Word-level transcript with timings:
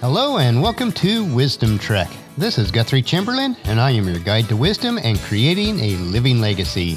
Hello 0.00 0.38
and 0.38 0.62
welcome 0.62 0.90
to 0.92 1.26
Wisdom 1.26 1.78
Trek. 1.78 2.08
This 2.38 2.56
is 2.56 2.70
Guthrie 2.70 3.02
Chamberlain, 3.02 3.54
and 3.64 3.78
I 3.78 3.90
am 3.90 4.08
your 4.08 4.18
guide 4.18 4.48
to 4.48 4.56
wisdom 4.56 4.98
and 5.02 5.18
creating 5.18 5.78
a 5.78 5.96
living 5.96 6.40
legacy. 6.40 6.94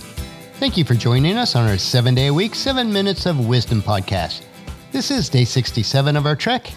Thank 0.54 0.78
you 0.78 0.86
for 0.86 0.94
joining 0.94 1.36
us 1.36 1.58
on 1.58 1.68
our 1.68 1.78
seven 1.78 2.16
day 2.16 2.28
a 2.28 2.34
week, 2.34 2.56
seven 2.56 2.94
minutes 2.94 3.26
of 3.26 3.46
wisdom 3.46 3.82
podcast. 3.82 4.46
This 4.94 5.12
is 5.12 5.28
day 5.28 5.44
67 5.44 6.16
of 6.16 6.26
our 6.26 6.38
trek. 6.38 6.72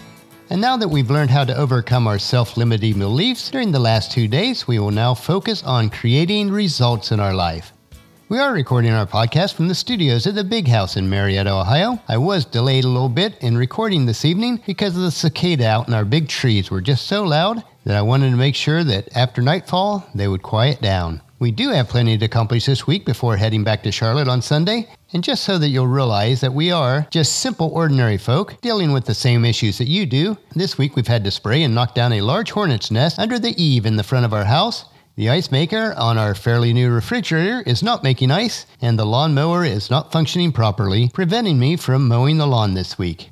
And 0.49 0.59
now 0.59 0.75
that 0.75 0.89
we've 0.89 1.09
learned 1.09 1.29
how 1.29 1.45
to 1.45 1.55
overcome 1.55 2.07
our 2.07 2.19
self 2.19 2.57
limiting 2.57 2.99
beliefs 2.99 3.49
during 3.49 3.71
the 3.71 3.79
last 3.79 4.11
two 4.11 4.27
days, 4.27 4.67
we 4.67 4.79
will 4.79 4.91
now 4.91 5.13
focus 5.13 5.63
on 5.63 5.89
creating 5.89 6.51
results 6.51 7.13
in 7.13 7.21
our 7.21 7.33
life. 7.33 7.71
We 8.29 8.39
are 8.39 8.51
recording 8.51 8.91
our 8.91 9.05
podcast 9.05 9.53
from 9.53 9.69
the 9.69 9.73
studios 9.73 10.27
at 10.27 10.35
the 10.35 10.43
Big 10.43 10.67
House 10.67 10.97
in 10.97 11.09
Marietta, 11.09 11.49
Ohio. 11.49 11.97
I 12.09 12.17
was 12.17 12.43
delayed 12.43 12.83
a 12.83 12.89
little 12.89 13.07
bit 13.07 13.41
in 13.41 13.57
recording 13.57 14.05
this 14.05 14.25
evening 14.25 14.61
because 14.67 14.97
of 14.97 15.03
the 15.03 15.11
cicada 15.11 15.65
out 15.65 15.87
in 15.87 15.93
our 15.93 16.03
big 16.03 16.27
trees 16.27 16.69
were 16.69 16.81
just 16.81 17.07
so 17.07 17.23
loud 17.23 17.63
that 17.85 17.95
I 17.95 18.01
wanted 18.01 18.31
to 18.31 18.35
make 18.35 18.55
sure 18.55 18.83
that 18.83 19.07
after 19.15 19.41
nightfall 19.41 20.05
they 20.13 20.27
would 20.27 20.41
quiet 20.41 20.81
down. 20.81 21.21
We 21.39 21.51
do 21.51 21.69
have 21.69 21.87
plenty 21.87 22.17
to 22.17 22.25
accomplish 22.25 22.65
this 22.65 22.85
week 22.85 23.05
before 23.05 23.37
heading 23.37 23.63
back 23.63 23.81
to 23.83 23.93
Charlotte 23.93 24.27
on 24.27 24.41
Sunday, 24.41 24.89
and 25.13 25.23
just 25.23 25.45
so 25.45 25.57
that 25.57 25.69
you'll 25.69 25.87
realize 25.87 26.41
that 26.41 26.53
we 26.53 26.69
are 26.69 27.07
just 27.09 27.39
simple, 27.39 27.69
ordinary 27.69 28.17
folk 28.17 28.59
dealing 28.59 28.91
with 28.91 29.05
the 29.05 29.13
same 29.13 29.45
issues 29.45 29.77
that 29.77 29.87
you 29.87 30.05
do, 30.05 30.37
this 30.53 30.77
week 30.77 30.97
we've 30.97 31.07
had 31.07 31.23
to 31.23 31.31
spray 31.31 31.63
and 31.63 31.73
knock 31.73 31.95
down 31.95 32.11
a 32.11 32.19
large 32.19 32.51
hornet's 32.51 32.91
nest 32.91 33.19
under 33.19 33.39
the 33.39 33.55
eave 33.55 33.85
in 33.85 33.95
the 33.95 34.03
front 34.03 34.25
of 34.25 34.33
our 34.33 34.43
house 34.43 34.83
the 35.17 35.29
ice 35.29 35.49
maker 35.49 35.95
on 35.97 36.15
our 36.19 36.35
fairly 36.35 36.71
new 36.73 36.91
refrigerator 36.91 37.63
is 37.65 37.81
not 37.81 38.03
making 38.03 38.29
ice, 38.29 38.67
and 38.83 38.99
the 38.99 39.05
lawnmower 39.05 39.65
is 39.65 39.89
not 39.89 40.11
functioning 40.11 40.51
properly, 40.51 41.09
preventing 41.11 41.57
me 41.57 41.75
from 41.75 42.07
mowing 42.07 42.37
the 42.37 42.45
lawn 42.45 42.75
this 42.75 42.99
week. 42.99 43.31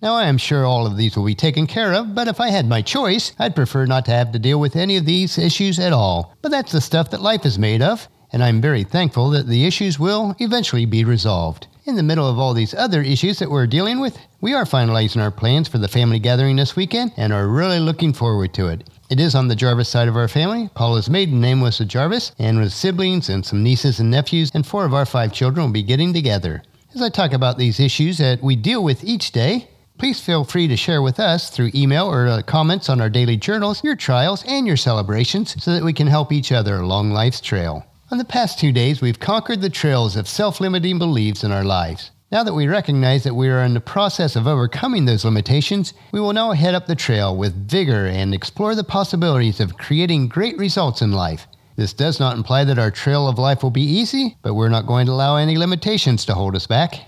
Now, 0.00 0.14
I 0.14 0.26
am 0.26 0.38
sure 0.38 0.64
all 0.64 0.86
of 0.86 0.96
these 0.96 1.16
will 1.16 1.24
be 1.24 1.34
taken 1.34 1.66
care 1.66 1.92
of, 1.92 2.14
but 2.14 2.28
if 2.28 2.38
I 2.38 2.50
had 2.50 2.68
my 2.68 2.82
choice, 2.82 3.32
I'd 3.36 3.56
prefer 3.56 3.84
not 3.84 4.04
to 4.04 4.12
have 4.12 4.30
to 4.30 4.38
deal 4.38 4.60
with 4.60 4.76
any 4.76 4.96
of 4.96 5.06
these 5.06 5.36
issues 5.36 5.80
at 5.80 5.92
all. 5.92 6.36
But 6.40 6.52
that's 6.52 6.70
the 6.70 6.80
stuff 6.80 7.10
that 7.10 7.20
life 7.20 7.44
is 7.44 7.58
made 7.58 7.82
of, 7.82 8.06
and 8.32 8.40
I'm 8.40 8.60
very 8.60 8.84
thankful 8.84 9.30
that 9.30 9.48
the 9.48 9.66
issues 9.66 9.98
will 9.98 10.36
eventually 10.38 10.86
be 10.86 11.02
resolved. 11.02 11.66
In 11.84 11.96
the 11.96 12.04
middle 12.04 12.28
of 12.28 12.38
all 12.38 12.54
these 12.54 12.74
other 12.74 13.02
issues 13.02 13.40
that 13.40 13.50
we're 13.50 13.66
dealing 13.66 13.98
with, 13.98 14.16
we 14.40 14.54
are 14.54 14.64
finalizing 14.64 15.20
our 15.20 15.32
plans 15.32 15.66
for 15.66 15.78
the 15.78 15.88
family 15.88 16.20
gathering 16.20 16.54
this 16.54 16.76
weekend 16.76 17.12
and 17.16 17.32
are 17.32 17.48
really 17.48 17.80
looking 17.80 18.12
forward 18.12 18.54
to 18.54 18.68
it. 18.68 18.88
It 19.14 19.20
is 19.20 19.36
on 19.36 19.46
the 19.46 19.54
Jarvis 19.54 19.88
side 19.88 20.08
of 20.08 20.16
our 20.16 20.26
family. 20.26 20.70
Paula's 20.74 21.08
maiden 21.08 21.40
name 21.40 21.60
was 21.60 21.78
Jarvis, 21.78 22.32
and 22.36 22.58
with 22.58 22.72
siblings 22.72 23.28
and 23.28 23.46
some 23.46 23.62
nieces 23.62 24.00
and 24.00 24.10
nephews, 24.10 24.50
and 24.52 24.66
four 24.66 24.84
of 24.84 24.92
our 24.92 25.06
five 25.06 25.32
children 25.32 25.66
will 25.66 25.72
be 25.72 25.84
getting 25.84 26.12
together. 26.12 26.64
As 26.96 27.00
I 27.00 27.10
talk 27.10 27.32
about 27.32 27.56
these 27.56 27.78
issues 27.78 28.18
that 28.18 28.42
we 28.42 28.56
deal 28.56 28.82
with 28.82 29.04
each 29.04 29.30
day, 29.30 29.68
please 29.98 30.20
feel 30.20 30.42
free 30.42 30.66
to 30.66 30.76
share 30.76 31.00
with 31.00 31.20
us 31.20 31.48
through 31.48 31.70
email 31.76 32.10
or 32.10 32.26
uh, 32.26 32.42
comments 32.42 32.88
on 32.88 33.00
our 33.00 33.08
daily 33.08 33.36
journals 33.36 33.84
your 33.84 33.94
trials 33.94 34.42
and 34.48 34.66
your 34.66 34.76
celebrations 34.76 35.62
so 35.62 35.72
that 35.72 35.84
we 35.84 35.92
can 35.92 36.08
help 36.08 36.32
each 36.32 36.50
other 36.50 36.78
along 36.78 37.12
life's 37.12 37.40
trail. 37.40 37.86
On 38.10 38.18
the 38.18 38.24
past 38.24 38.58
two 38.58 38.72
days, 38.72 39.00
we've 39.00 39.20
conquered 39.20 39.60
the 39.60 39.70
trails 39.70 40.16
of 40.16 40.26
self 40.26 40.60
limiting 40.60 40.98
beliefs 40.98 41.44
in 41.44 41.52
our 41.52 41.62
lives. 41.62 42.10
Now 42.34 42.42
that 42.42 42.54
we 42.54 42.66
recognize 42.66 43.22
that 43.22 43.36
we 43.36 43.48
are 43.48 43.62
in 43.62 43.74
the 43.74 43.80
process 43.80 44.34
of 44.34 44.48
overcoming 44.48 45.04
those 45.04 45.24
limitations, 45.24 45.94
we 46.10 46.18
will 46.18 46.32
now 46.32 46.50
head 46.50 46.74
up 46.74 46.88
the 46.88 46.96
trail 46.96 47.36
with 47.36 47.70
vigor 47.70 48.06
and 48.06 48.34
explore 48.34 48.74
the 48.74 48.82
possibilities 48.82 49.60
of 49.60 49.78
creating 49.78 50.26
great 50.26 50.58
results 50.58 51.00
in 51.00 51.12
life. 51.12 51.46
This 51.76 51.92
does 51.92 52.18
not 52.18 52.36
imply 52.36 52.64
that 52.64 52.76
our 52.76 52.90
trail 52.90 53.28
of 53.28 53.38
life 53.38 53.62
will 53.62 53.70
be 53.70 53.82
easy, 53.82 54.36
but 54.42 54.54
we're 54.54 54.68
not 54.68 54.84
going 54.84 55.06
to 55.06 55.12
allow 55.12 55.36
any 55.36 55.56
limitations 55.56 56.24
to 56.24 56.34
hold 56.34 56.56
us 56.56 56.66
back. 56.66 57.06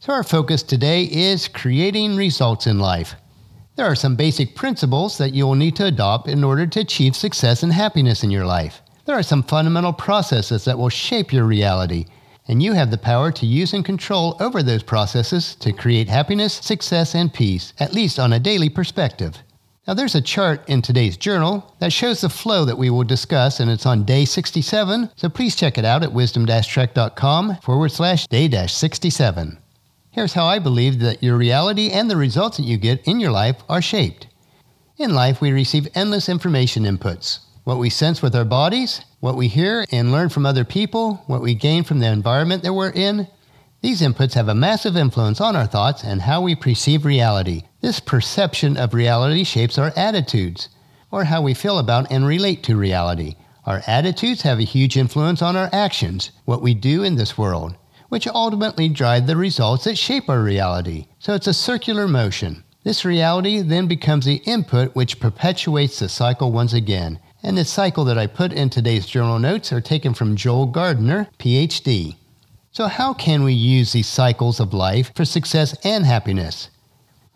So, 0.00 0.12
our 0.12 0.24
focus 0.24 0.64
today 0.64 1.04
is 1.04 1.46
creating 1.46 2.16
results 2.16 2.66
in 2.66 2.80
life. 2.80 3.14
There 3.76 3.86
are 3.86 3.94
some 3.94 4.16
basic 4.16 4.56
principles 4.56 5.18
that 5.18 5.34
you 5.34 5.46
will 5.46 5.54
need 5.54 5.76
to 5.76 5.86
adopt 5.86 6.26
in 6.26 6.42
order 6.42 6.66
to 6.66 6.80
achieve 6.80 7.14
success 7.14 7.62
and 7.62 7.72
happiness 7.72 8.24
in 8.24 8.32
your 8.32 8.44
life. 8.44 8.82
There 9.04 9.16
are 9.16 9.22
some 9.22 9.44
fundamental 9.44 9.92
processes 9.92 10.64
that 10.64 10.78
will 10.78 10.88
shape 10.88 11.32
your 11.32 11.44
reality 11.44 12.06
and 12.46 12.62
you 12.62 12.72
have 12.72 12.90
the 12.90 12.98
power 12.98 13.32
to 13.32 13.46
use 13.46 13.72
and 13.72 13.84
control 13.84 14.36
over 14.40 14.62
those 14.62 14.82
processes 14.82 15.54
to 15.56 15.72
create 15.72 16.08
happiness, 16.08 16.54
success, 16.54 17.14
and 17.14 17.32
peace, 17.32 17.72
at 17.78 17.94
least 17.94 18.18
on 18.18 18.32
a 18.32 18.40
daily 18.40 18.68
perspective. 18.68 19.38
Now, 19.86 19.94
there's 19.94 20.14
a 20.14 20.22
chart 20.22 20.66
in 20.68 20.80
today's 20.80 21.16
journal 21.16 21.74
that 21.78 21.92
shows 21.92 22.22
the 22.22 22.30
flow 22.30 22.64
that 22.64 22.78
we 22.78 22.88
will 22.88 23.04
discuss, 23.04 23.60
and 23.60 23.70
it's 23.70 23.84
on 23.84 24.04
day 24.04 24.24
67, 24.24 25.10
so 25.14 25.28
please 25.28 25.56
check 25.56 25.76
it 25.76 25.84
out 25.84 26.02
at 26.02 26.12
wisdom 26.12 26.46
trek.com 26.46 27.56
forward 27.56 27.90
slash 27.90 28.26
day 28.26 28.48
67. 28.48 29.58
Here's 30.10 30.32
how 30.32 30.46
I 30.46 30.58
believe 30.58 31.00
that 31.00 31.22
your 31.22 31.36
reality 31.36 31.90
and 31.90 32.10
the 32.10 32.16
results 32.16 32.56
that 32.56 32.62
you 32.64 32.78
get 32.78 33.06
in 33.06 33.20
your 33.20 33.32
life 33.32 33.56
are 33.68 33.82
shaped. 33.82 34.26
In 34.96 35.14
life, 35.14 35.40
we 35.40 35.52
receive 35.52 35.88
endless 35.94 36.28
information 36.28 36.84
inputs 36.84 37.40
what 37.64 37.78
we 37.78 37.90
sense 37.90 38.20
with 38.20 38.36
our 38.36 38.44
bodies, 38.44 39.00
what 39.20 39.36
we 39.36 39.48
hear 39.48 39.86
and 39.90 40.12
learn 40.12 40.28
from 40.28 40.44
other 40.44 40.64
people, 40.64 41.24
what 41.26 41.40
we 41.40 41.54
gain 41.54 41.82
from 41.82 41.98
the 41.98 42.06
environment 42.06 42.62
that 42.62 42.74
we're 42.74 42.90
in. 42.90 43.26
These 43.80 44.02
inputs 44.02 44.34
have 44.34 44.48
a 44.48 44.54
massive 44.54 44.96
influence 44.96 45.40
on 45.40 45.56
our 45.56 45.66
thoughts 45.66 46.04
and 46.04 46.22
how 46.22 46.42
we 46.42 46.54
perceive 46.54 47.04
reality. 47.04 47.62
This 47.80 48.00
perception 48.00 48.76
of 48.76 48.94
reality 48.94 49.44
shapes 49.44 49.78
our 49.78 49.92
attitudes, 49.96 50.68
or 51.10 51.24
how 51.24 51.40
we 51.40 51.54
feel 51.54 51.78
about 51.78 52.10
and 52.12 52.26
relate 52.26 52.62
to 52.64 52.76
reality. 52.76 53.36
Our 53.64 53.82
attitudes 53.86 54.42
have 54.42 54.58
a 54.58 54.64
huge 54.64 54.98
influence 54.98 55.40
on 55.40 55.56
our 55.56 55.70
actions, 55.72 56.32
what 56.44 56.60
we 56.60 56.74
do 56.74 57.02
in 57.02 57.16
this 57.16 57.38
world, 57.38 57.76
which 58.10 58.26
ultimately 58.26 58.90
drive 58.90 59.26
the 59.26 59.36
results 59.36 59.84
that 59.84 59.96
shape 59.96 60.28
our 60.28 60.42
reality. 60.42 61.06
So 61.18 61.32
it's 61.32 61.46
a 61.46 61.54
circular 61.54 62.06
motion. 62.06 62.62
This 62.84 63.06
reality 63.06 63.62
then 63.62 63.86
becomes 63.86 64.26
the 64.26 64.42
input 64.44 64.94
which 64.94 65.18
perpetuates 65.18 65.98
the 65.98 66.10
cycle 66.10 66.52
once 66.52 66.74
again, 66.74 67.18
and 67.44 67.58
the 67.58 67.64
cycle 67.64 68.04
that 68.06 68.16
I 68.16 68.26
put 68.26 68.54
in 68.54 68.70
today's 68.70 69.04
journal 69.04 69.38
notes 69.38 69.70
are 69.70 69.82
taken 69.82 70.14
from 70.14 70.34
Joel 70.34 70.64
Gardner, 70.64 71.28
PhD. 71.38 72.16
So, 72.72 72.86
how 72.86 73.12
can 73.12 73.44
we 73.44 73.52
use 73.52 73.92
these 73.92 74.06
cycles 74.06 74.58
of 74.58 74.72
life 74.72 75.12
for 75.14 75.26
success 75.26 75.76
and 75.84 76.06
happiness? 76.06 76.70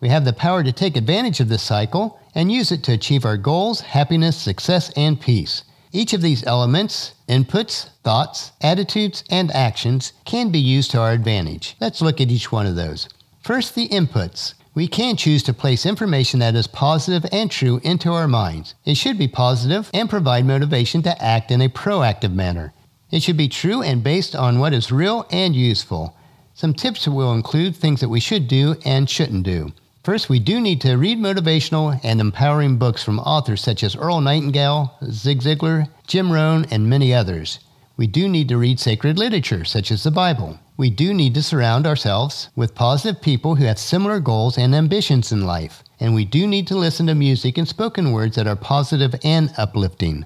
We 0.01 0.09
have 0.09 0.25
the 0.25 0.33
power 0.33 0.63
to 0.63 0.71
take 0.71 0.97
advantage 0.97 1.39
of 1.39 1.47
this 1.47 1.61
cycle 1.61 2.19
and 2.33 2.51
use 2.51 2.71
it 2.71 2.83
to 2.85 2.93
achieve 2.93 3.23
our 3.23 3.37
goals, 3.37 3.81
happiness, 3.81 4.35
success, 4.35 4.91
and 4.95 5.21
peace. 5.21 5.63
Each 5.91 6.13
of 6.13 6.21
these 6.21 6.43
elements, 6.43 7.13
inputs, 7.27 7.89
thoughts, 8.03 8.51
attitudes, 8.61 9.23
and 9.29 9.51
actions, 9.51 10.13
can 10.25 10.49
be 10.49 10.59
used 10.59 10.89
to 10.91 10.99
our 10.99 11.11
advantage. 11.11 11.75
Let's 11.79 12.01
look 12.01 12.19
at 12.19 12.31
each 12.31 12.51
one 12.51 12.65
of 12.65 12.75
those. 12.75 13.07
First, 13.41 13.75
the 13.75 13.87
inputs 13.89 14.55
we 14.73 14.87
can 14.87 15.15
choose 15.15 15.43
to 15.43 15.53
place 15.53 15.85
information 15.85 16.39
that 16.39 16.55
is 16.55 16.67
positive 16.67 17.25
and 17.31 17.49
true 17.49 17.79
into 17.83 18.11
our 18.11 18.27
minds. 18.27 18.75
It 18.85 18.95
should 18.95 19.17
be 19.17 19.27
positive 19.27 19.89
and 19.93 20.09
provide 20.09 20.45
motivation 20.45 21.01
to 21.03 21.23
act 21.23 21.51
in 21.51 21.61
a 21.61 21.69
proactive 21.69 22.33
manner. 22.33 22.73
It 23.11 23.23
should 23.23 23.37
be 23.37 23.47
true 23.47 23.81
and 23.81 24.03
based 24.03 24.35
on 24.35 24.59
what 24.59 24.73
is 24.73 24.91
real 24.91 25.25
and 25.31 25.55
useful. 25.55 26.15
Some 26.53 26.73
tips 26.73 27.07
will 27.07 27.33
include 27.33 27.75
things 27.75 28.01
that 28.01 28.09
we 28.09 28.19
should 28.19 28.47
do 28.47 28.75
and 28.85 29.09
shouldn't 29.09 29.43
do. 29.43 29.71
First, 30.03 30.29
we 30.29 30.39
do 30.39 30.61
need 30.61 30.81
to 30.81 30.95
read 30.95 31.17
motivational 31.17 31.99
and 32.03 32.21
empowering 32.21 32.77
books 32.77 33.03
from 33.03 33.19
authors 33.19 33.61
such 33.61 33.83
as 33.83 33.95
Earl 33.95 34.21
Nightingale, 34.21 34.95
Zig 35.05 35.41
Ziglar, 35.41 35.89
Jim 36.07 36.31
Rohn, 36.31 36.65
and 36.71 36.89
many 36.89 37.13
others. 37.13 37.59
We 37.99 38.07
do 38.07 38.29
need 38.29 38.47
to 38.47 38.57
read 38.57 38.79
sacred 38.79 39.19
literature 39.19 39.65
such 39.65 39.91
as 39.91 40.03
the 40.03 40.09
Bible 40.09 40.57
we 40.79 40.89
do 40.89 41.13
need 41.13 41.33
to 41.33 41.43
surround 41.43 41.85
ourselves 41.85 42.47
with 42.55 42.73
positive 42.73 43.21
people 43.21 43.55
who 43.55 43.65
have 43.65 43.77
similar 43.77 44.21
goals 44.21 44.57
and 44.57 44.73
ambitions 44.73 45.33
in 45.33 45.45
life. 45.45 45.83
And 45.99 46.15
we 46.15 46.23
do 46.23 46.47
need 46.47 46.67
to 46.67 46.77
listen 46.77 47.07
to 47.07 47.13
music 47.15 47.57
and 47.57 47.67
spoken 47.67 48.13
words 48.13 48.37
that 48.37 48.47
are 48.47 48.55
positive 48.55 49.13
and 49.25 49.51
uplifting. 49.57 50.25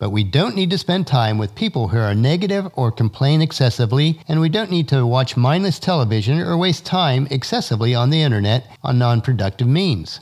But 0.00 0.10
we 0.10 0.24
don't 0.24 0.56
need 0.56 0.70
to 0.70 0.78
spend 0.78 1.06
time 1.06 1.38
with 1.38 1.54
people 1.54 1.86
who 1.86 1.98
are 1.98 2.12
negative 2.12 2.66
or 2.74 2.90
complain 2.90 3.40
excessively, 3.40 4.18
and 4.26 4.40
we 4.40 4.48
don't 4.48 4.72
need 4.72 4.88
to 4.88 5.06
watch 5.06 5.36
mindless 5.36 5.78
television 5.78 6.40
or 6.40 6.56
waste 6.56 6.84
time 6.84 7.28
excessively 7.30 7.94
on 7.94 8.10
the 8.10 8.22
internet 8.22 8.66
on 8.82 8.98
non 8.98 9.20
productive 9.20 9.68
means. 9.68 10.18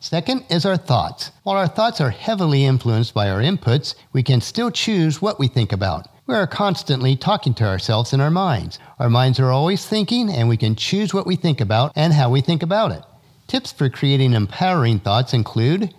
Second 0.00 0.44
is 0.50 0.66
our 0.66 0.76
thoughts. 0.76 1.30
While 1.44 1.56
our 1.56 1.68
thoughts 1.68 2.00
are 2.00 2.10
heavily 2.10 2.64
influenced 2.64 3.14
by 3.14 3.30
our 3.30 3.40
inputs, 3.40 3.94
we 4.12 4.24
can 4.24 4.40
still 4.40 4.72
choose 4.72 5.22
what 5.22 5.38
we 5.38 5.46
think 5.46 5.72
about. 5.72 6.08
We 6.26 6.34
are 6.34 6.46
constantly 6.46 7.16
talking 7.16 7.52
to 7.54 7.64
ourselves 7.64 8.14
in 8.14 8.20
our 8.22 8.30
minds. 8.30 8.78
Our 8.98 9.10
minds 9.10 9.38
are 9.38 9.50
always 9.50 9.84
thinking, 9.84 10.30
and 10.30 10.48
we 10.48 10.56
can 10.56 10.74
choose 10.74 11.12
what 11.12 11.26
we 11.26 11.36
think 11.36 11.60
about 11.60 11.92
and 11.96 12.14
how 12.14 12.30
we 12.30 12.40
think 12.40 12.62
about 12.62 12.92
it. 12.92 13.02
Tips 13.46 13.72
for 13.72 13.90
creating 13.90 14.32
empowering 14.32 15.00
thoughts 15.00 15.34
include 15.34 15.92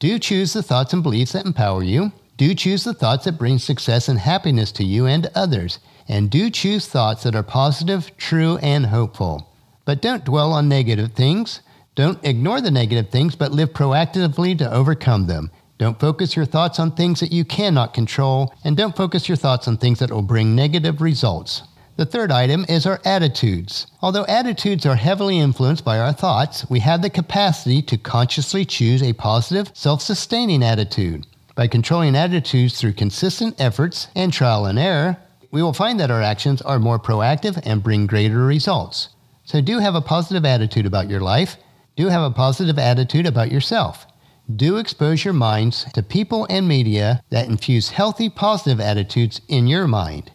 do 0.00 0.18
choose 0.18 0.52
the 0.52 0.62
thoughts 0.62 0.92
and 0.92 1.02
beliefs 1.02 1.32
that 1.32 1.46
empower 1.46 1.82
you. 1.82 2.12
Do 2.36 2.54
choose 2.54 2.84
the 2.84 2.94
thoughts 2.94 3.24
that 3.24 3.38
bring 3.38 3.58
success 3.58 4.08
and 4.08 4.18
happiness 4.18 4.70
to 4.72 4.84
you 4.84 5.06
and 5.06 5.28
others. 5.34 5.80
And 6.08 6.30
do 6.30 6.50
choose 6.50 6.86
thoughts 6.86 7.24
that 7.24 7.34
are 7.34 7.42
positive, 7.42 8.16
true, 8.16 8.58
and 8.58 8.86
hopeful. 8.86 9.48
But 9.84 10.02
don't 10.02 10.24
dwell 10.24 10.52
on 10.52 10.68
negative 10.68 11.12
things. 11.12 11.60
Don't 11.96 12.24
ignore 12.24 12.60
the 12.60 12.70
negative 12.70 13.10
things, 13.10 13.34
but 13.34 13.50
live 13.50 13.72
proactively 13.72 14.56
to 14.58 14.72
overcome 14.72 15.26
them. 15.26 15.50
Don't 15.78 16.00
focus 16.00 16.34
your 16.34 16.44
thoughts 16.44 16.80
on 16.80 16.90
things 16.90 17.20
that 17.20 17.30
you 17.30 17.44
cannot 17.44 17.94
control, 17.94 18.52
and 18.64 18.76
don't 18.76 18.96
focus 18.96 19.28
your 19.28 19.36
thoughts 19.36 19.68
on 19.68 19.76
things 19.76 20.00
that 20.00 20.10
will 20.10 20.22
bring 20.22 20.56
negative 20.56 21.00
results. 21.00 21.62
The 21.94 22.04
third 22.04 22.32
item 22.32 22.66
is 22.68 22.84
our 22.84 23.00
attitudes. 23.04 23.86
Although 24.02 24.26
attitudes 24.26 24.86
are 24.86 24.96
heavily 24.96 25.38
influenced 25.38 25.84
by 25.84 26.00
our 26.00 26.12
thoughts, 26.12 26.68
we 26.68 26.80
have 26.80 27.00
the 27.02 27.10
capacity 27.10 27.80
to 27.82 27.96
consciously 27.96 28.64
choose 28.64 29.02
a 29.02 29.12
positive, 29.12 29.70
self 29.72 30.02
sustaining 30.02 30.64
attitude. 30.64 31.26
By 31.54 31.68
controlling 31.68 32.16
attitudes 32.16 32.80
through 32.80 32.92
consistent 32.94 33.60
efforts 33.60 34.08
and 34.14 34.32
trial 34.32 34.66
and 34.66 34.78
error, 34.78 35.16
we 35.50 35.62
will 35.62 35.72
find 35.72 35.98
that 36.00 36.10
our 36.10 36.22
actions 36.22 36.60
are 36.62 36.78
more 36.78 36.98
proactive 36.98 37.60
and 37.64 37.82
bring 37.82 38.06
greater 38.06 38.44
results. 38.44 39.10
So 39.44 39.60
do 39.60 39.78
have 39.78 39.94
a 39.94 40.00
positive 40.00 40.44
attitude 40.44 40.86
about 40.86 41.08
your 41.08 41.20
life. 41.20 41.56
Do 41.96 42.08
have 42.08 42.22
a 42.22 42.34
positive 42.34 42.78
attitude 42.78 43.26
about 43.26 43.50
yourself. 43.50 44.06
Do 44.54 44.78
expose 44.78 45.26
your 45.26 45.34
minds 45.34 45.84
to 45.92 46.02
people 46.02 46.46
and 46.48 46.66
media 46.66 47.22
that 47.28 47.48
infuse 47.48 47.90
healthy, 47.90 48.30
positive 48.30 48.80
attitudes 48.80 49.42
in 49.46 49.66
your 49.66 49.86
mind. 49.86 50.30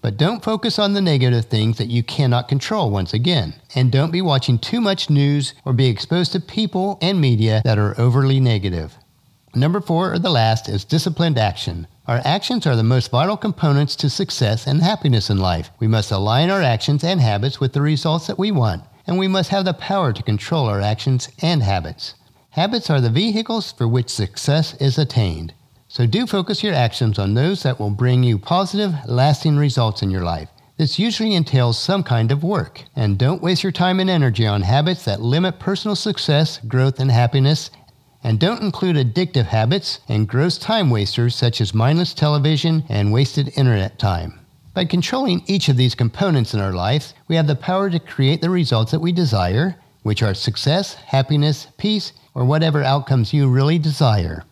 But 0.00 0.16
don't 0.16 0.42
focus 0.42 0.78
on 0.78 0.94
the 0.94 1.02
negative 1.02 1.44
things 1.44 1.76
that 1.76 1.90
you 1.90 2.02
cannot 2.02 2.48
control 2.48 2.88
once 2.90 3.12
again. 3.12 3.52
And 3.74 3.92
don't 3.92 4.10
be 4.10 4.22
watching 4.22 4.58
too 4.58 4.80
much 4.80 5.10
news 5.10 5.52
or 5.66 5.74
be 5.74 5.86
exposed 5.88 6.32
to 6.32 6.40
people 6.40 6.96
and 7.02 7.20
media 7.20 7.60
that 7.62 7.78
are 7.78 8.00
overly 8.00 8.40
negative. 8.40 8.96
Number 9.54 9.82
four, 9.82 10.14
or 10.14 10.18
the 10.18 10.30
last, 10.30 10.66
is 10.66 10.86
disciplined 10.86 11.36
action. 11.36 11.86
Our 12.06 12.22
actions 12.24 12.66
are 12.66 12.76
the 12.76 12.82
most 12.82 13.10
vital 13.10 13.36
components 13.36 13.96
to 13.96 14.08
success 14.08 14.66
and 14.66 14.80
happiness 14.80 15.28
in 15.28 15.36
life. 15.36 15.70
We 15.78 15.88
must 15.88 16.10
align 16.10 16.48
our 16.48 16.62
actions 16.62 17.04
and 17.04 17.20
habits 17.20 17.60
with 17.60 17.74
the 17.74 17.82
results 17.82 18.28
that 18.28 18.38
we 18.38 18.50
want, 18.50 18.84
and 19.06 19.18
we 19.18 19.28
must 19.28 19.50
have 19.50 19.66
the 19.66 19.74
power 19.74 20.14
to 20.14 20.22
control 20.22 20.66
our 20.66 20.80
actions 20.80 21.28
and 21.42 21.62
habits. 21.62 22.14
Habits 22.58 22.90
are 22.90 23.00
the 23.00 23.08
vehicles 23.08 23.70
for 23.70 23.86
which 23.86 24.08
success 24.08 24.74
is 24.80 24.98
attained. 24.98 25.54
So 25.86 26.06
do 26.06 26.26
focus 26.26 26.60
your 26.60 26.74
actions 26.74 27.16
on 27.16 27.34
those 27.34 27.62
that 27.62 27.78
will 27.78 27.90
bring 27.90 28.24
you 28.24 28.36
positive, 28.36 28.92
lasting 29.06 29.56
results 29.56 30.02
in 30.02 30.10
your 30.10 30.24
life. 30.24 30.48
This 30.76 30.98
usually 30.98 31.36
entails 31.36 31.78
some 31.78 32.02
kind 32.02 32.32
of 32.32 32.42
work. 32.42 32.82
And 32.96 33.16
don't 33.16 33.40
waste 33.40 33.62
your 33.62 33.70
time 33.70 34.00
and 34.00 34.10
energy 34.10 34.44
on 34.44 34.62
habits 34.62 35.04
that 35.04 35.20
limit 35.20 35.60
personal 35.60 35.94
success, 35.94 36.58
growth, 36.66 36.98
and 36.98 37.12
happiness, 37.12 37.70
and 38.24 38.40
don't 38.40 38.60
include 38.60 38.96
addictive 38.96 39.46
habits 39.46 40.00
and 40.08 40.28
gross 40.28 40.58
time 40.58 40.90
wasters 40.90 41.36
such 41.36 41.60
as 41.60 41.72
mindless 41.72 42.12
television 42.12 42.82
and 42.88 43.12
wasted 43.12 43.52
internet 43.56 44.00
time. 44.00 44.40
By 44.74 44.84
controlling 44.84 45.44
each 45.46 45.68
of 45.68 45.76
these 45.76 45.94
components 45.94 46.54
in 46.54 46.60
our 46.60 46.72
life, 46.72 47.12
we 47.28 47.36
have 47.36 47.46
the 47.46 47.54
power 47.54 47.88
to 47.88 48.00
create 48.00 48.40
the 48.40 48.50
results 48.50 48.90
that 48.90 49.00
we 49.00 49.12
desire, 49.12 49.76
which 50.02 50.24
are 50.24 50.34
success, 50.34 50.94
happiness, 50.94 51.68
peace, 51.76 52.12
or 52.38 52.44
whatever 52.44 52.84
outcomes 52.84 53.32
you 53.32 53.48
really 53.48 53.80
desire. 53.80 54.44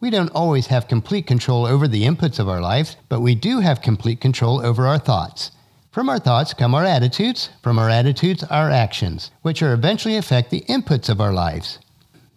We 0.00 0.10
don't 0.10 0.34
always 0.34 0.66
have 0.66 0.88
complete 0.88 1.28
control 1.28 1.64
over 1.64 1.86
the 1.86 2.02
inputs 2.02 2.40
of 2.40 2.48
our 2.48 2.60
lives, 2.60 2.96
but 3.08 3.20
we 3.20 3.36
do 3.36 3.60
have 3.60 3.80
complete 3.80 4.20
control 4.20 4.66
over 4.66 4.84
our 4.84 4.98
thoughts. 4.98 5.52
From 5.92 6.08
our 6.08 6.18
thoughts 6.18 6.52
come 6.52 6.74
our 6.74 6.84
attitudes, 6.84 7.50
from 7.62 7.78
our 7.78 7.88
attitudes, 7.88 8.42
our 8.42 8.68
actions, 8.68 9.30
which 9.42 9.62
are 9.62 9.72
eventually 9.72 10.16
affect 10.16 10.50
the 10.50 10.62
inputs 10.62 11.08
of 11.08 11.20
our 11.20 11.32
lives. 11.32 11.78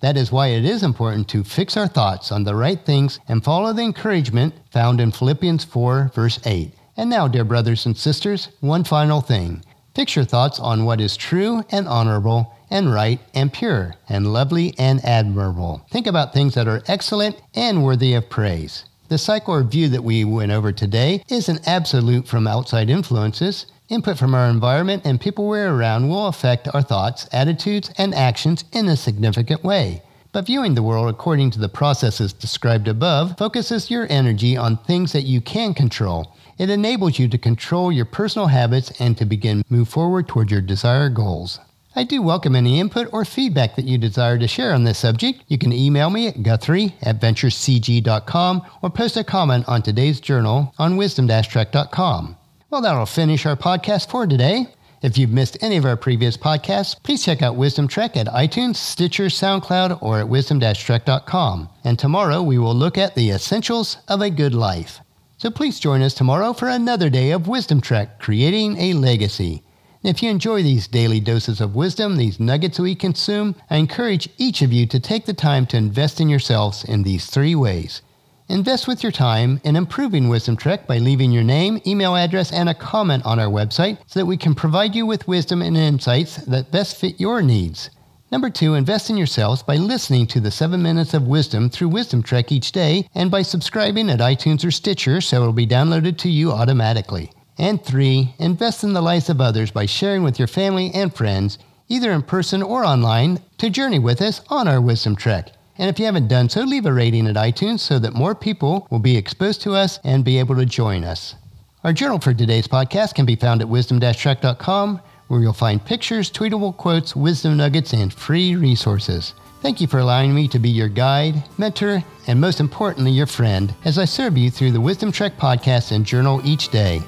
That 0.02 0.16
is 0.16 0.32
why 0.32 0.50
it 0.50 0.64
is 0.64 0.84
important 0.84 1.28
to 1.30 1.44
fix 1.44 1.76
our 1.76 1.88
thoughts 1.88 2.32
on 2.32 2.44
the 2.44 2.56
right 2.56 2.86
things 2.86 3.20
and 3.28 3.44
follow 3.44 3.74
the 3.74 3.82
encouragement 3.82 4.54
found 4.70 5.02
in 5.02 5.12
Philippians 5.12 5.64
4, 5.64 6.12
verse 6.14 6.40
8. 6.46 6.72
And 6.98 7.10
now, 7.10 7.28
dear 7.28 7.46
brothers 7.46 7.88
and 7.88 7.98
sisters, 7.98 8.50
one 8.60 8.84
final 8.84 9.22
thing. 9.22 9.64
Fix 9.96 10.16
your 10.16 10.26
thoughts 10.26 10.60
on 10.60 10.86
what 10.86 11.00
is 11.00 11.16
true 11.16 11.64
and 11.70 11.88
honorable 11.88 12.52
and 12.72 12.92
right 12.92 13.20
and 13.36 13.54
pure 13.54 13.94
and 14.10 14.34
lovely 14.34 14.74
and 14.80 15.04
admirable. 15.06 15.86
Think 15.92 16.08
about 16.08 16.34
things 16.34 16.56
that 16.56 16.68
are 16.68 16.82
excellent 16.88 17.40
and 17.54 17.84
worthy 17.84 18.16
of 18.16 18.28
praise. 18.28 18.86
The 19.10 19.20
cycle 19.20 19.54
or 19.54 19.62
view 19.62 19.90
that 19.90 20.04
we 20.04 20.26
went 20.26 20.52
over 20.52 20.72
today 20.72 21.24
is 21.30 21.48
an 21.48 21.60
absolute 21.68 22.28
from 22.28 22.48
outside 22.48 22.90
influences. 22.90 23.68
Input 23.90 24.18
from 24.18 24.34
our 24.34 24.50
environment 24.50 25.04
and 25.06 25.22
people 25.22 25.48
we're 25.48 25.72
around 25.72 26.10
will 26.10 26.26
affect 26.26 26.74
our 26.74 26.82
thoughts, 26.82 27.30
attitudes, 27.32 27.92
and 27.96 28.16
actions 28.16 28.64
in 28.72 28.88
a 28.88 28.98
significant 28.98 29.64
way. 29.64 30.02
But 30.32 30.48
viewing 30.48 30.74
the 30.74 30.82
world 30.82 31.08
according 31.10 31.52
to 31.52 31.60
the 31.60 31.70
processes 31.70 32.34
described 32.34 32.88
above 32.88 33.38
focuses 33.38 33.92
your 33.92 34.08
energy 34.10 34.58
on 34.58 34.78
things 34.78 35.12
that 35.12 35.22
you 35.22 35.40
can 35.42 35.76
control. 35.76 36.36
It 36.64 36.70
enables 36.70 37.20
you 37.20 37.28
to 37.28 37.38
control 37.38 37.92
your 37.92 38.06
personal 38.06 38.48
habits 38.48 38.94
and 38.98 39.18
to 39.18 39.26
begin 39.26 39.66
move 39.68 39.90
forward 39.90 40.30
toward 40.30 40.50
your 40.50 40.62
desired 40.62 41.14
goals. 41.14 41.60
I 41.94 42.06
do 42.06 42.22
welcome 42.22 42.56
any 42.56 42.80
input 42.80 43.10
or 43.12 43.26
feedback 43.26 43.76
that 43.76 43.84
you 43.84 43.98
desire 43.98 44.38
to 44.38 44.48
share 44.48 44.74
on 44.74 44.86
this 44.86 45.00
subject. 45.00 45.44
You 45.50 45.58
can 45.58 45.74
email 45.74 46.10
me 46.10 46.30
at 46.30 46.42
guthrie 46.42 46.96
at 47.02 47.20
venturecg.com 47.20 48.62
or 48.82 48.90
post 48.90 49.18
a 49.18 49.26
comment 49.26 49.68
on 49.68 49.82
today's 49.82 50.22
journal 50.22 50.74
on 50.80 50.96
wisdom-trek.com. 50.96 52.38
Well, 52.70 52.82
that'll 52.82 53.08
finish 53.08 53.46
our 53.46 53.58
podcast 53.58 54.10
for 54.10 54.26
today. 54.26 54.68
If 55.02 55.18
you've 55.18 55.32
missed 55.32 55.58
any 55.60 55.76
of 55.76 55.84
our 55.84 55.98
previous 55.98 56.38
podcasts, 56.38 56.96
please 57.04 57.26
check 57.26 57.42
out 57.42 57.58
Wisdom 57.58 57.90
Trek 57.90 58.16
at 58.16 58.28
iTunes, 58.28 58.78
Stitcher, 58.78 59.26
SoundCloud, 59.26 60.02
or 60.02 60.20
at 60.20 60.30
wisdom-trek.com. 60.30 61.68
And 61.84 62.00
tomorrow 62.00 62.42
we 62.42 62.58
will 62.58 62.74
look 62.74 62.98
at 62.98 63.16
the 63.16 63.32
essentials 63.32 63.98
of 64.08 64.22
a 64.22 64.30
good 64.30 64.56
life. 64.56 65.02
So 65.44 65.52
please 65.52 65.78
join 65.78 66.02
us 66.02 66.14
tomorrow 66.14 66.54
for 66.54 66.70
another 66.70 67.10
day 67.10 67.32
of 67.32 67.50
Wisdom 67.50 67.82
Trek, 67.82 68.18
creating 68.18 68.78
a 68.78 68.94
legacy. 68.94 69.62
If 70.02 70.24
you 70.24 70.30
enjoy 70.30 70.64
these 70.64 70.88
daily 70.88 71.20
doses 71.20 71.60
of 71.60 71.76
wisdom, 71.76 72.16
these 72.16 72.40
nuggets 72.40 72.80
we 72.80 72.96
consume, 72.96 73.54
I 73.70 73.76
encourage 73.76 74.30
each 74.38 74.62
of 74.62 74.72
you 74.72 74.86
to 74.86 75.02
take 75.02 75.26
the 75.26 75.34
time 75.34 75.66
to 75.66 75.76
invest 75.76 76.22
in 76.22 76.30
yourselves 76.30 76.86
in 76.86 77.04
these 77.04 77.26
three 77.26 77.56
ways. 77.56 78.02
Invest 78.48 78.88
with 78.88 79.04
your 79.04 79.12
time 79.12 79.60
in 79.66 79.76
improving 79.76 80.30
Wisdom 80.30 80.56
Trek 80.56 80.88
by 80.88 80.98
leaving 80.98 81.34
your 81.34 81.44
name, 81.44 81.82
email 81.86 82.16
address, 82.16 82.54
and 82.54 82.70
a 82.70 82.74
comment 82.74 83.26
on 83.26 83.38
our 83.38 83.52
website 83.52 83.98
so 84.08 84.22
that 84.22 84.26
we 84.26 84.38
can 84.38 84.56
provide 84.56 84.96
you 84.96 85.06
with 85.06 85.28
wisdom 85.28 85.62
and 85.62 85.76
insights 85.76 86.38
that 86.46 86.72
best 86.72 86.96
fit 86.96 87.20
your 87.20 87.42
needs. 87.42 87.90
Number 88.34 88.50
two, 88.50 88.74
invest 88.74 89.12
in 89.12 89.16
yourselves 89.16 89.62
by 89.62 89.76
listening 89.76 90.26
to 90.26 90.40
the 90.40 90.50
7 90.50 90.82
Minutes 90.82 91.14
of 91.14 91.28
Wisdom 91.28 91.70
through 91.70 91.90
Wisdom 91.90 92.24
Trek 92.24 92.52
each 92.52 92.72
day 92.72 93.08
and 93.14 93.30
by 93.30 93.44
subscribing 93.44 94.10
at 94.10 94.22
iTunes 94.22 94.66
or 94.66 94.72
Stitcher 94.72 95.22
so 95.22 95.44
it 95.44 95.46
will 95.46 95.54
be 95.54 95.68
downloaded 95.68 96.18
to 96.18 96.30
you 96.32 96.52
automatically. 96.52 97.32
And 97.60 97.86
three, 97.86 98.34
invest 98.40 98.84
in 98.84 98.94
the 98.94 99.04
lives 99.04 99.30
of 99.30 99.40
others 99.40 99.70
by 99.70 99.86
sharing 99.86 100.24
with 100.24 100.40
your 100.40 100.48
family 100.48 100.90
and 100.96 101.14
friends, 101.14 101.60
either 101.90 102.12
in 102.12 102.24
person 102.24 102.64
or 102.64 102.84
online, 102.84 103.40
to 103.60 103.70
journey 103.70 104.00
with 104.00 104.20
us 104.20 104.42
on 104.50 104.68
our 104.68 104.82
Wisdom 104.82 105.16
Trek. 105.16 105.52
And 105.78 105.88
if 105.88 106.00
you 106.00 106.06
haven't 106.06 106.28
done 106.28 106.50
so, 106.50 106.62
leave 106.62 106.88
a 106.88 106.92
rating 106.92 107.28
at 107.28 107.36
iTunes 107.36 107.82
so 107.82 108.00
that 108.00 108.16
more 108.16 108.34
people 108.34 108.88
will 108.90 108.98
be 108.98 109.16
exposed 109.16 109.62
to 109.62 109.76
us 109.76 110.00
and 110.04 110.26
be 110.26 110.40
able 110.40 110.56
to 110.56 110.66
join 110.66 111.04
us. 111.04 111.36
Our 111.84 111.94
journal 111.94 112.18
for 112.18 112.34
today's 112.34 112.68
podcast 112.68 113.14
can 113.14 113.28
be 113.28 113.36
found 113.36 113.62
at 113.62 113.70
wisdom-trek.com, 113.70 115.02
where 115.28 115.42
you'll 115.42 115.54
find 115.54 115.84
pictures, 115.84 116.32
tweetable 116.32 116.76
quotes, 116.78 117.16
wisdom 117.16 117.58
nuggets, 117.58 117.94
and 117.94 118.14
free 118.14 118.56
resources. 118.56 119.34
Thank 119.62 119.80
you 119.80 119.88
for 119.88 120.00
allowing 120.00 120.36
me 120.36 120.48
to 120.50 120.60
be 120.60 120.70
your 120.70 120.90
guide, 120.90 121.42
mentor, 121.58 122.04
and 122.28 122.40
most 122.40 122.60
importantly, 122.60 123.12
your 123.12 123.26
friend 123.26 123.74
as 123.86 123.98
I 123.98 124.06
serve 124.06 124.38
you 124.38 124.52
through 124.52 124.72
the 124.72 124.82
Wisdom 124.82 125.12
Trek 125.12 125.38
podcast 125.38 125.92
and 125.92 126.06
journal 126.06 126.42
each 126.44 126.70
day. 126.70 127.02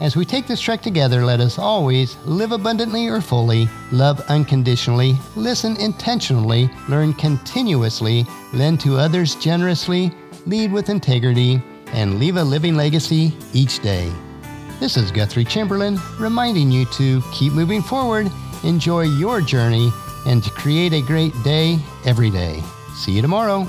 As 0.00 0.16
we 0.16 0.24
take 0.24 0.46
this 0.46 0.60
trek 0.60 0.82
together, 0.82 1.24
let 1.24 1.40
us 1.40 1.58
always 1.58 2.16
live 2.26 2.52
abundantly 2.52 3.08
or 3.08 3.20
fully, 3.20 3.68
love 3.92 4.20
unconditionally, 4.28 5.16
listen 5.34 5.76
intentionally, 5.78 6.68
learn 6.88 7.14
continuously, 7.14 8.26
lend 8.52 8.80
to 8.80 8.98
others 8.98 9.34
generously, 9.36 10.12
lead 10.46 10.72
with 10.72 10.90
integrity, 10.90 11.62
and 11.86 12.18
leave 12.18 12.36
a 12.36 12.44
living 12.44 12.76
legacy 12.76 13.32
each 13.52 13.80
day. 13.80 14.12
This 14.80 14.96
is 14.96 15.10
Guthrie 15.10 15.44
Chamberlain 15.44 15.98
reminding 16.18 16.70
you 16.70 16.84
to 16.86 17.22
keep 17.32 17.52
moving 17.52 17.80
forward, 17.80 18.30
enjoy 18.64 19.02
your 19.02 19.40
journey, 19.40 19.90
and 20.26 20.42
to 20.42 20.50
create 20.50 20.92
a 20.92 21.00
great 21.00 21.32
day 21.42 21.78
every 22.04 22.28
day. 22.28 22.62
See 22.94 23.12
you 23.12 23.22
tomorrow. 23.22 23.66